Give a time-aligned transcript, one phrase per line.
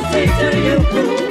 [0.00, 1.27] I say to you.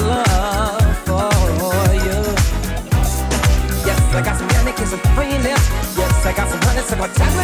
[0.00, 2.18] love for you.
[3.86, 5.62] Yes, I got some honey, kiss some freeness.
[5.96, 7.35] Yes, I got some honey, some more time.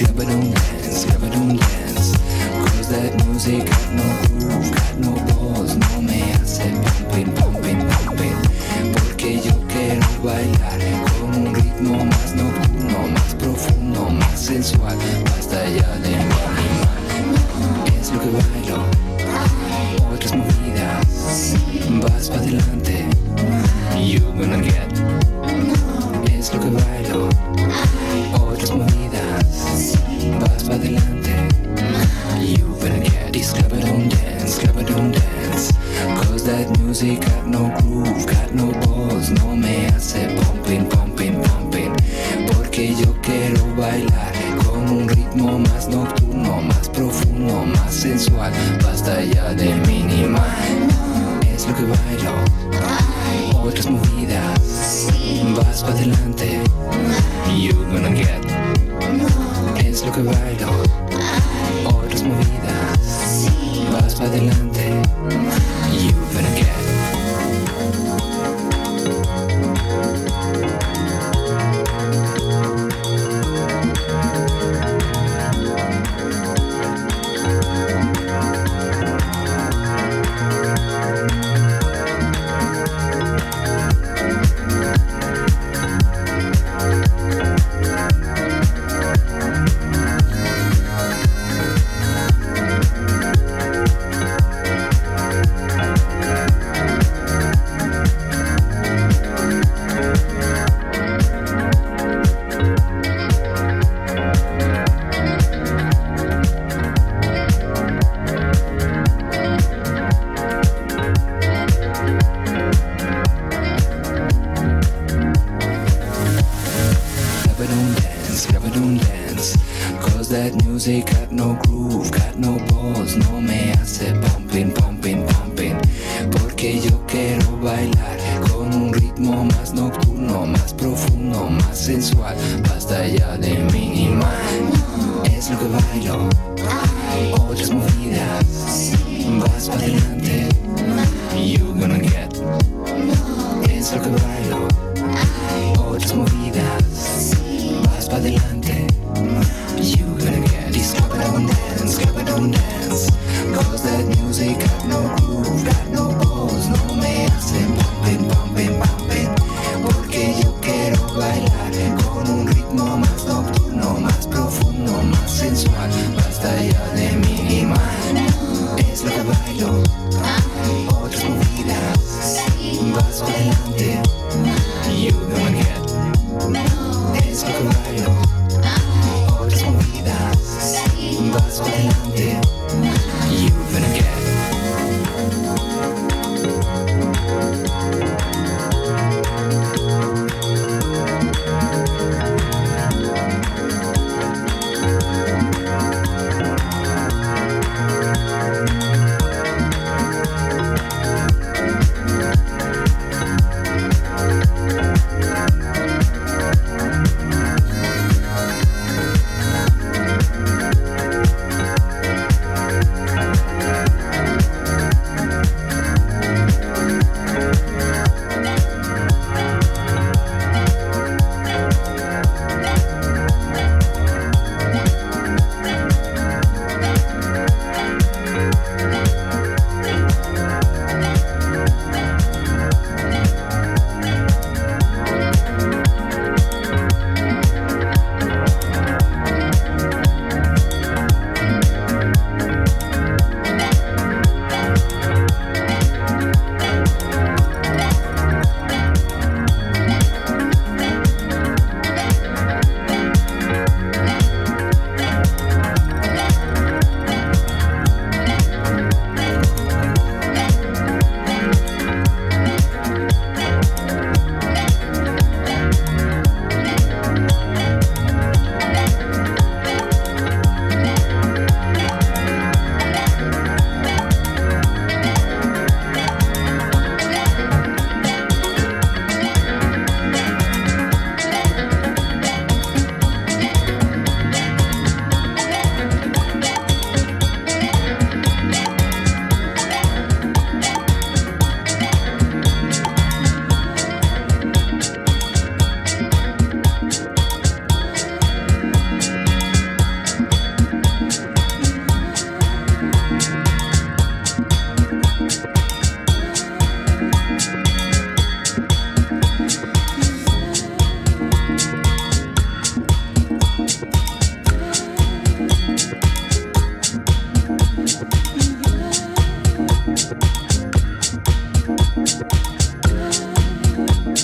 [0.00, 2.12] Yeah, don't dance, yeah, don't dance.
[2.76, 4.06] Cause that music got no
[4.38, 8.92] groove, got no balls, no me hace pumping, pumping, pumping.
[8.92, 10.57] Porque yo quiero bailar.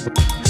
[0.03, 0.44] much.